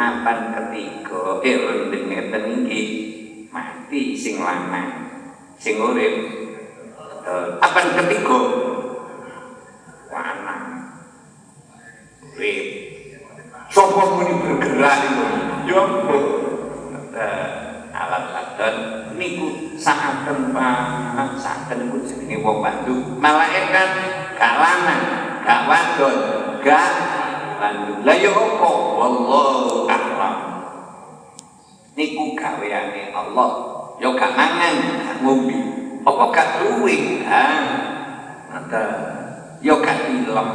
[0.00, 2.80] apan ketiga eh rendeng ngeten iki
[3.52, 5.12] mati sing lanang
[5.60, 6.14] sing urip.
[7.24, 8.40] Uh, apa ketiga?
[10.08, 10.64] Panah
[12.40, 12.66] rip
[13.68, 15.26] sopo muni bergerak itu
[15.68, 15.82] yo
[17.12, 17.46] uh,
[17.92, 18.74] alat adat
[19.20, 23.90] niku saaten pak saaten niku jenenge wong bantu malaikat
[24.40, 25.02] gak lanang
[25.44, 26.16] gak wadon
[26.64, 26.90] gak
[27.64, 28.70] bantu lah yo apa?
[29.00, 30.34] Wallahu a'lam.
[31.96, 33.50] Niku gaweane Allah.
[33.96, 34.74] Yo gak mangan
[35.24, 35.56] ngombe.
[36.04, 37.46] Apa gak luwih ha?
[38.52, 38.82] Maka
[39.64, 40.48] yo gak film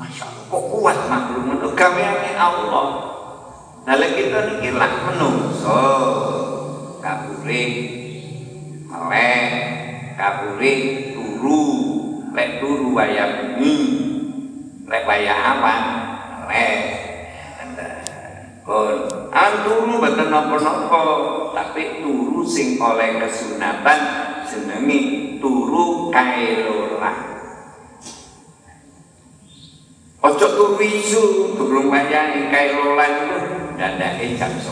[0.00, 2.86] Masya Allah, kok kuat makhluk itu gaweane Allah.
[3.82, 5.84] Nah, lek kita niki lah menungso.
[7.04, 7.64] Kabure
[8.88, 9.50] melek
[10.16, 10.74] kabure
[11.12, 11.64] turu.
[12.32, 14.11] Lek turu waya bumi
[14.92, 15.82] lek waya awan
[16.44, 16.80] melek
[18.60, 21.00] kon an turu boten napa-napa
[21.56, 24.00] tapi turu sing oleh kesunatan
[24.44, 27.32] jenenge turu kailolah
[30.22, 33.38] Ojo turu isu durung wayahe kailolah itu
[33.80, 34.70] dadake jam 11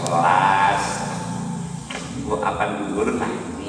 [2.28, 3.59] Bu apa dhuwur nani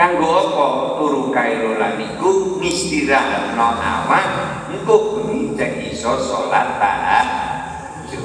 [0.00, 4.24] Kanggo apa turu kailolah niku ngistirahatno awak
[4.72, 5.20] engko
[5.60, 8.24] cek iso salat tahajud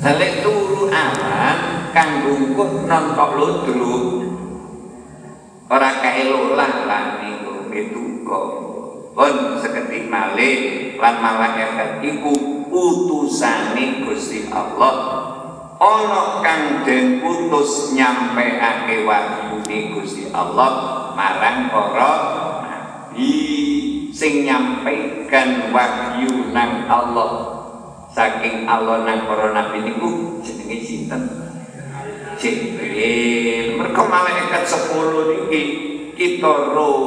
[0.00, 4.04] Lek turu awan kanggo engko nonton ludruk
[5.68, 7.04] ora kaelolah lan
[7.68, 8.44] niku kok
[9.12, 10.56] pun seketik malih
[10.96, 12.32] lan malaikat iku
[12.72, 15.36] utusane Gusti Allah
[15.78, 22.12] ana kang den putus nyampeake wahyune Gusti Allah marang para
[22.66, 23.30] nabi
[24.10, 27.54] sing nyampaikan wahyu nang Allah.
[28.10, 31.22] Saking Allah nang para nabi niku jenenge sinten?
[32.38, 33.78] Jibril.
[33.78, 35.62] Mereka malaikat 10 niki.
[36.18, 36.98] Kita roh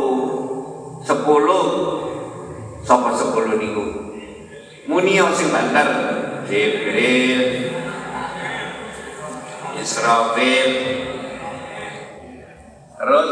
[1.03, 1.63] sepuluh.
[2.87, 3.83] Sapa sepuluh niku?
[4.87, 5.87] Munio sing banter
[6.47, 7.71] Jibril
[9.81, 10.69] Israfil.
[13.01, 13.31] Terus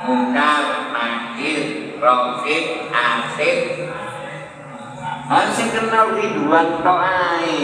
[0.00, 3.58] Mungkar, Nakir, Rokib, Atid
[5.30, 7.54] Masih kenal Ridwan To'ai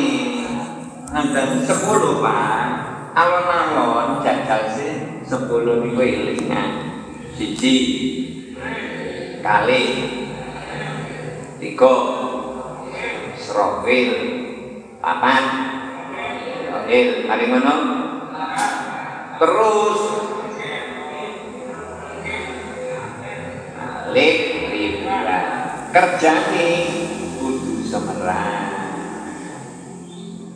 [1.10, 2.66] Nanti sepuluh pak.
[3.16, 7.02] Alon-alon jajal sih sepuluh niku ilingan
[7.34, 7.74] Siji
[9.42, 9.84] kali.
[11.56, 11.94] Tiga
[13.40, 14.12] Srofil
[15.00, 15.75] papan
[16.86, 17.74] Srofil kali mana?
[19.42, 20.00] Terus.
[24.14, 24.38] Balik
[24.70, 25.38] ribuan
[25.90, 26.86] kerja nih
[27.42, 28.70] kudu semerang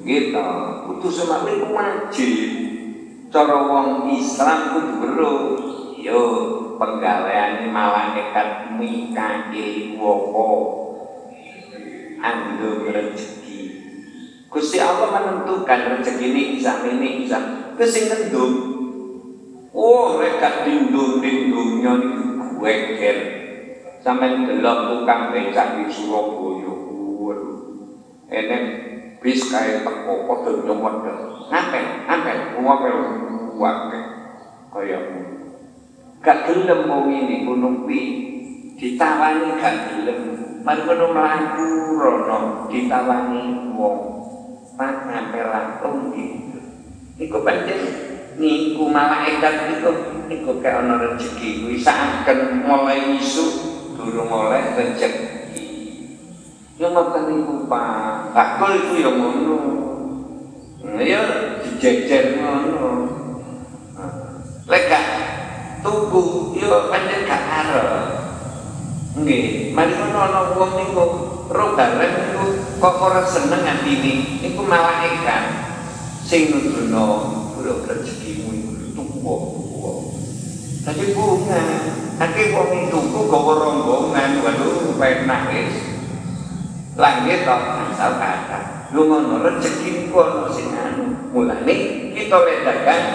[0.06, 0.46] gitu.
[0.86, 2.32] Kudu semerang itu wajib.
[3.34, 5.42] Cara wong Islam kudu beruh
[5.98, 6.22] yo
[6.78, 10.46] penggaweane malaikat Mikail woko.
[12.22, 13.39] Ando rezeki
[14.70, 17.42] Gusti Allah menentukan rezeki ini bisa ini bisa
[17.74, 18.54] kesing ngendung.
[19.74, 22.22] Oh mereka dindung dindungnya itu
[22.54, 23.18] gue ker
[23.98, 26.70] sampai delok tukang becak di Surabaya
[28.30, 28.58] ini
[29.18, 31.02] bis kayak teko padha nyomot
[31.50, 32.96] ngapel ngapel ngapel
[33.58, 34.00] wae
[34.70, 34.98] kaya
[36.22, 38.00] gak gelem mau ini gunung pi.
[38.78, 40.20] Ditawani gak gelem.
[40.62, 42.38] Kono mlaku rono
[42.70, 44.19] ditawani wong
[44.80, 46.56] mak ngapel langsung gitu
[47.20, 47.80] iku pancen
[48.40, 49.92] niku malaikat niku.
[50.30, 53.44] Niku kayak ana rezeki kuwi saken mulai isu
[53.98, 55.10] durung oleh rezeki
[56.78, 58.32] yo ngoten niku Pak.
[58.32, 59.58] Bakul iku ya ngono.
[61.02, 61.22] Ya
[61.66, 63.10] dijejer ngono.
[64.70, 65.04] Lek gak
[65.82, 67.86] tuku yo pancen gak arep.
[69.18, 71.04] Nggih, mari ngono ana wong niku
[71.50, 72.46] ro bareng niku
[72.78, 75.44] kok ora seneng atine, niku malah ikan
[76.22, 77.06] sing nuduno
[77.58, 79.92] kula rezekimu iku tuwa tuwa.
[80.80, 81.60] Dadi bunga,
[82.22, 85.74] akeh wong tuku gawa rombongan, waduh penak wis.
[86.94, 88.88] Langit kok asal kata.
[88.94, 91.34] Lu ngono rezeki ku ono sing anu.
[91.34, 91.74] Mulane
[92.14, 93.06] kita lek dagang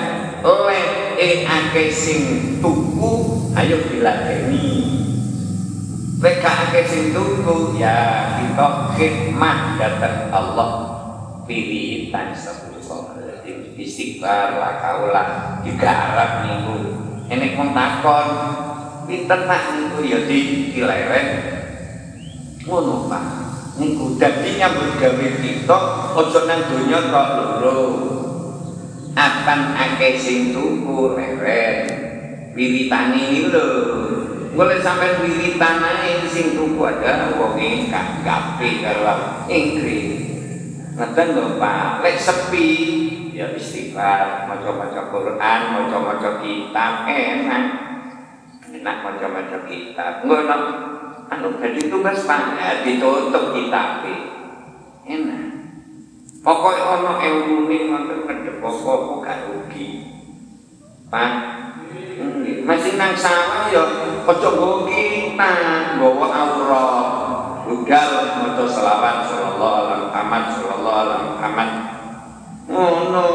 [0.44, 0.88] lek
[1.20, 2.22] e akeh sing
[2.60, 3.12] tuku
[3.56, 4.68] ayo diladeni.
[6.26, 10.70] Lek akeh sing tuku ya kita khidmat datang Allah.
[11.46, 12.82] Pilihan sepuluh
[13.78, 15.30] istighfar lah kaulah
[15.62, 16.98] digarap niku.
[17.30, 18.28] Enek wong takon
[19.06, 21.28] pinten nak niku ya di dileret
[22.66, 23.26] ngono Pak.
[23.78, 25.78] Niku dadi nyambut gawe kita
[26.10, 27.80] aja nang donya tok loro.
[29.14, 31.86] Akan akeh sing tuku leret
[32.58, 33.70] wiritane lho
[34.56, 40.26] boleh sampai wiritan ae sing tuku ada wong ingkang gape karo Inggris
[40.96, 42.68] Ngeten lho Pak, lek sepi
[43.36, 47.64] ya istighfar, maca-maca Quran, maca-maca kitab, enak.
[48.72, 50.24] Enak maca-maca kitab.
[50.24, 50.56] Ngono
[51.28, 54.08] anu jadi tugas Pak, ya, ditutup kitab.
[55.04, 55.44] Enak.
[56.40, 60.16] Pokoknya ono ilmu ini ngoten kedep pokok gak rugi.
[61.12, 61.32] Pak,
[62.66, 63.84] masih nang sawah ya
[64.26, 65.52] aja nggo kita,
[66.02, 67.08] nggawa aurat.
[67.66, 68.12] Budal
[68.46, 71.70] maca selawat sallallahu alaihi Muhammad sallallahu alaihi Muhammad.
[72.66, 73.26] Oh no,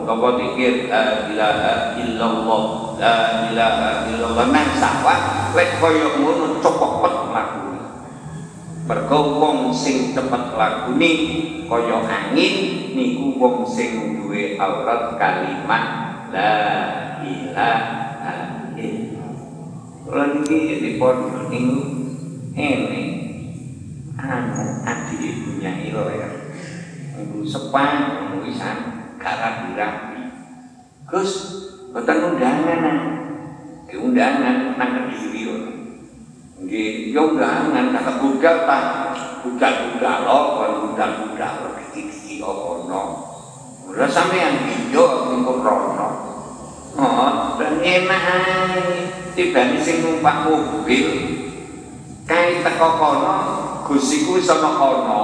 [0.00, 2.64] utawa dikir la ilaha illallah,
[3.00, 3.16] la
[3.48, 7.80] ilaha illallah nang sawah lek kaya ngono cepet lakune.
[8.88, 11.10] Mergo wong sing cepet lakune
[11.64, 12.54] kaya angin
[12.92, 16.05] niku wong sing duwe aurat kalimat
[16.36, 16.52] la
[17.24, 19.32] ilaha illallah.
[20.12, 21.80] Lan iki dipun niku
[22.52, 23.04] ini
[24.20, 26.32] anu adik ibunya iler
[27.16, 30.20] ibu sepan wisan gak rapi-rapi
[31.08, 31.32] Gus
[31.96, 32.84] boten undangan.
[33.86, 35.48] Di undangan nang kediri
[36.56, 38.78] nggih yo undangan kata budal ta
[39.44, 40.20] budal-budal
[40.56, 41.54] kon budal-budal
[41.94, 43.02] kiki kok ono
[43.86, 46.25] ora sampean iyo engko rono
[46.96, 51.08] oh enak ae tibane sing numpak mobil
[52.24, 53.36] kae teko kono
[53.84, 55.22] gusiku wis ana kono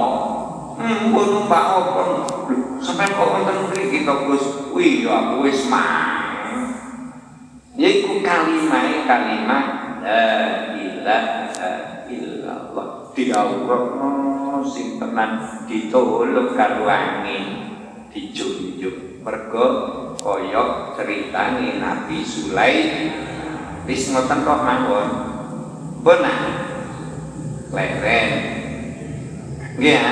[0.77, 2.03] hmm numpak apa
[2.81, 6.13] sampai kok wonten mriki to Gus wih aku wis mang
[7.73, 9.65] yaiku kalimat kalimat
[10.03, 10.23] la
[10.77, 14.13] ilaha illallah diawurno
[14.67, 17.73] sing tenan ditolong karo angin
[18.13, 19.67] dijunjuk mergo
[20.23, 23.11] kaya ceritane Nabi Sulaiman
[23.83, 25.09] wis ngoten kok mawon
[25.99, 26.39] benar
[27.75, 28.31] leren.
[29.75, 30.05] Ya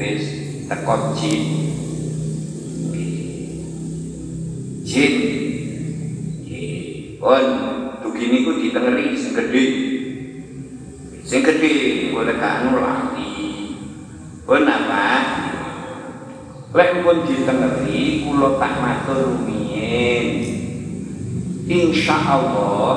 [0.00, 0.24] wis
[0.72, 1.44] teko jin.
[4.88, 5.14] Jin.
[7.18, 7.44] Pun
[8.08, 9.64] begini ku ditengeri sing gede
[11.28, 11.74] sing gede
[12.14, 13.74] boleh kanu lali
[14.48, 15.04] pun apa
[16.68, 20.26] lek pun ditengeri kula tak matur rumiyin
[21.68, 22.96] insya Allah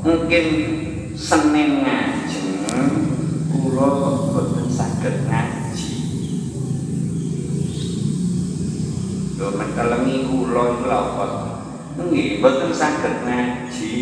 [0.00, 0.46] mungkin
[1.20, 2.64] Senin ngajeng
[3.52, 3.88] kula
[4.32, 5.92] boten saged ngaji.
[9.36, 11.26] Lho mentelengi kula iku apa?
[12.00, 14.00] Nggih, boten saged ngaji.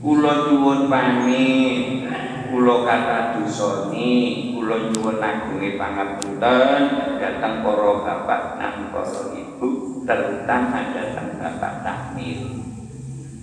[0.00, 2.08] Kula nyuwun pamit.
[2.48, 6.82] Kula kata dusoni, kula nyuwun agunge pangapunten
[7.22, 12.66] dhateng para bapak lan para ibu, terutama dhateng bapak takmir.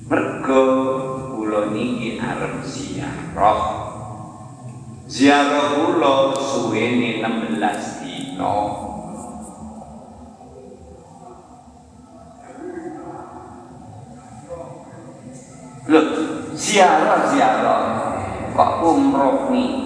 [0.04, 0.64] Mergo
[1.32, 3.62] kula niki arep ziarah.
[5.08, 8.56] Ziarah kula suwene 16 dina.
[15.88, 16.08] Loh,
[16.52, 17.84] ziarah ziarah
[18.52, 19.83] kok umroh lho.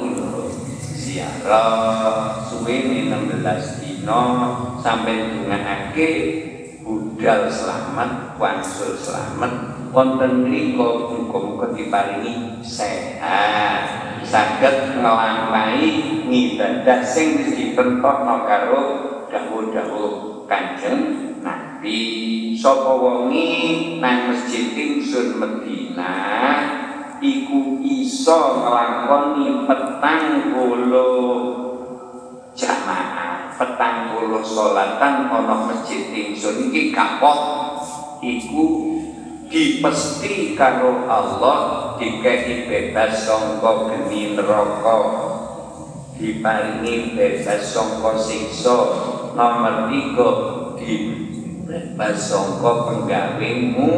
[1.18, 4.22] Ziarah suwene 16 dina
[4.78, 6.09] sampai dungakake
[6.86, 9.82] budal selamat, wansul selamat.
[9.89, 18.84] Wonten mriku muga-muga diparingi sehat saged nglampahi ngibadah sing wis ditentokno karo
[19.34, 21.97] dawuh-dawuh Kanjeng Nabi.
[22.53, 23.49] Sapa wonge
[23.97, 26.87] nang masjid ingsun Madinah
[28.08, 31.20] iso nglakoni petang puluh
[32.55, 33.51] jamaah.
[33.60, 37.39] Petang puluh salatan ana masjid ingsun iki kapok
[38.24, 38.95] iku
[39.51, 44.97] dipesti karo Allah dikei bebas sangka geni neraka.
[46.16, 48.78] Diparingi bebas sangka siksa.
[49.36, 50.30] Nomor tiga
[50.80, 50.93] di
[51.68, 53.91] bebas sangka penggawemu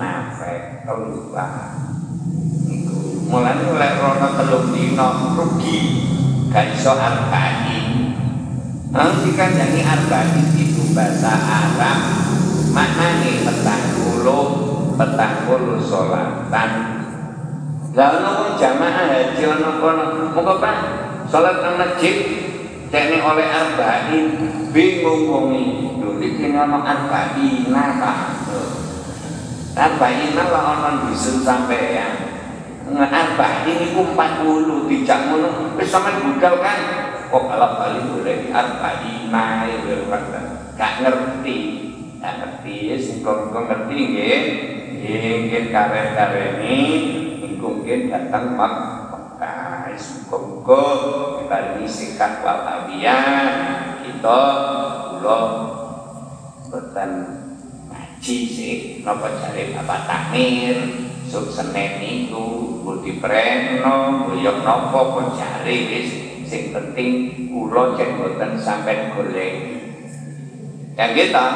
[0.00, 1.91] nafek keluar
[3.32, 5.80] mulane lek rono telung dina rugi.
[6.52, 8.12] Gak iso arba'in
[8.92, 11.98] nanti kan jadi arba'in itu bahasa Arab.
[12.76, 14.44] Maknanya petang puluh
[15.00, 16.70] petang puluh sholatan
[17.96, 20.04] lalu jamaah haji ono kono.
[20.36, 20.76] Muka pak.
[21.32, 22.16] Sholat nang masjid.
[22.92, 24.24] Teknik oleh arba'in
[24.68, 28.12] bingung wongi lho iki ono arba'in apa
[29.72, 31.40] arba'in lah ono dusun
[32.92, 35.48] sampean arba'in iku 40 dijak ngono.
[35.80, 36.78] Wis sampean budal kan?
[37.32, 39.32] Kok balap bali boleh di arba'in
[40.76, 41.58] gak ngerti.
[42.20, 42.76] Gak ngerti.
[43.00, 44.42] Sing kok ngerti nggih.
[45.02, 46.78] Nggih kare-karene
[47.42, 48.74] iku mungkin datang mak
[49.10, 49.90] Mekah
[50.30, 50.82] muga-muga
[51.42, 53.50] diparingi sikat walafiat
[54.06, 54.40] kita
[55.18, 55.40] kula
[56.70, 57.41] boten
[58.22, 59.02] sih.
[59.02, 60.78] Napa jare Bapak Takmir
[61.26, 66.10] sub Senin niku budi preno buyok napa pun jare wis.
[66.46, 68.14] Sing penting kula cek
[68.62, 69.54] sampai golek.
[70.94, 71.46] Ya kita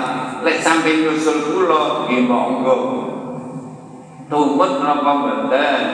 [0.43, 2.77] lek sampai nyusul kula nggih monggo.
[4.27, 5.85] Tumut napa mboten?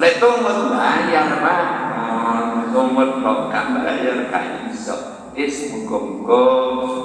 [0.00, 1.64] Lek tumut bayar Pak.
[2.72, 4.96] Tumut kok bayar kan iso.
[5.36, 6.44] Wis muga-muga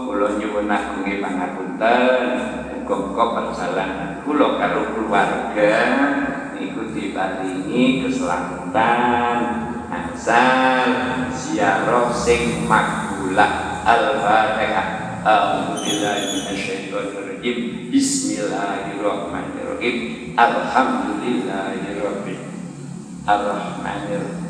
[0.08, 5.76] kula nggih pangapunten muga-muga perjalanan kula karo keluarga
[6.56, 9.40] niku diparingi keselamatan
[9.92, 10.88] asal
[11.36, 15.20] ziarah sing makbulah al-fatihah.
[15.28, 19.96] Alhamdulillahi minasyaitonirrajim Bismillahirrahmanirrahim.
[20.40, 22.40] Alhamdulillahi rabbil
[23.28, 24.47] Ar-Rahmanir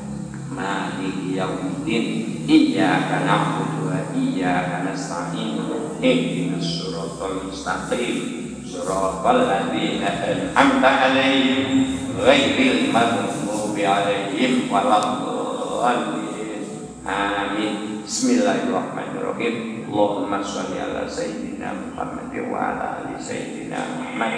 [0.57, 2.05] Maliki yaumiddin.
[2.49, 5.61] Iyyaka na'budu wa iyyaka nasta'in.
[6.01, 8.17] Ihdinas siratal mustaqim.
[8.65, 16.65] Siratal ladzina an'amta 'alaihim ghairil maghdubi 'alaihim waladdallin.
[17.05, 18.01] Amin.
[18.01, 19.85] Bismillahirrahmanirrahim.
[19.93, 24.33] Allahumma sholli ala sayyidina Muhammad wa ala ali sayyidina Muhammad.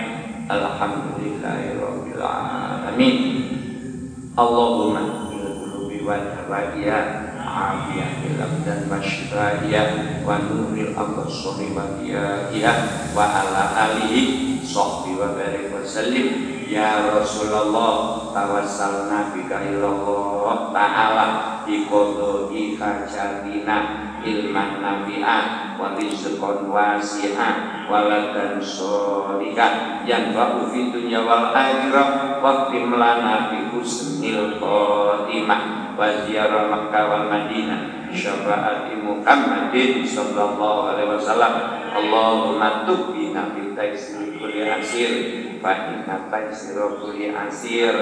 [0.51, 3.15] Alhamdulillahi rabbil alamin.
[4.35, 5.28] Allahumma
[5.99, 6.99] qulubi wal hawaiya
[7.43, 15.67] afiyah bil abdan masyraiyah wa nuril absari wa diyaiha wa ala alihi sahbihi wa barik
[15.75, 16.55] wa sallim.
[16.69, 21.27] Ya Rasulullah tawassalna bika ilallah ta'ala
[21.65, 23.77] bi qadhi hajatina
[24.21, 33.49] ilman nafi'ah wa rizqan wasi'ah waladan sholihan yang ba'u fi dunya wal akhirah wa lana
[33.49, 33.65] bi
[34.61, 41.53] khotimah wa ziyarah Makkah wal Madinah syafaati Muhammadin sallallahu alaihi wasallam.
[41.91, 45.11] Allahumma tubina fi taisir kulli asir
[45.59, 46.79] fa inna taisir
[47.35, 47.93] asir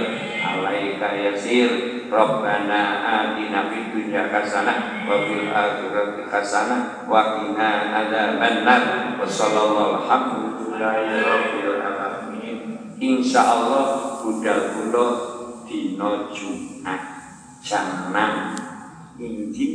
[0.46, 1.98] alaika yasir.
[2.08, 9.18] Rabbana atina fid dunya hasanah wa fil akhirati hasanah wa qina adzabannar.
[9.18, 12.58] Wa sallallahu alhamdulillahi rabbil alamin.
[13.02, 15.08] Insyaallah budal kula
[15.68, 17.17] dina Jumat
[17.68, 19.74] 6 injil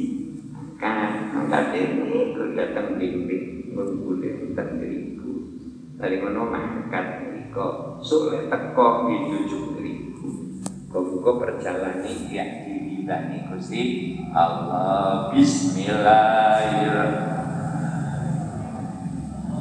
[0.80, 5.60] kan angkat ini ku datang bimbing menggule tentang diriku
[6.00, 10.56] dari mana mangkat niko sulit teko dituju diriku
[10.88, 15.28] kau perjalanan ya diri bani Gusti Allah.
[15.36, 17.28] Bismillahirrahmanirrahim.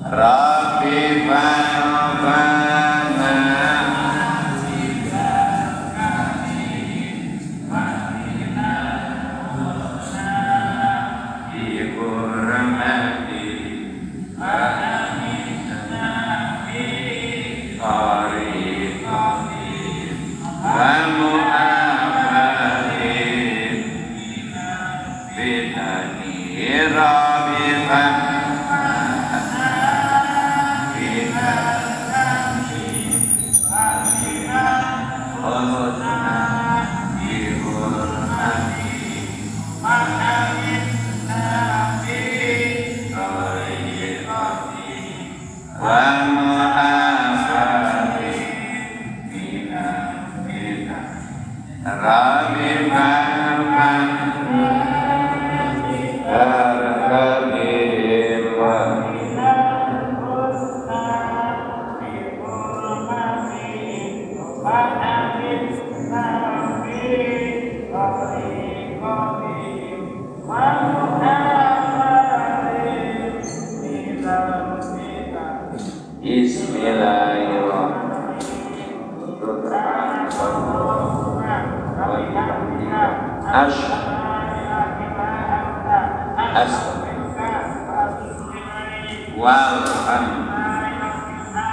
[0.08, 3.21] Rabbi fanofana